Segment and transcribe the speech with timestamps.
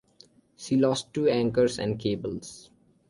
[0.55, 2.71] She lost two anchors and cables.